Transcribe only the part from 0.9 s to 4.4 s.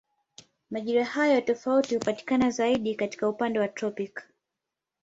hayo tofauti hupatikana zaidi katika ukanda wa tropiki.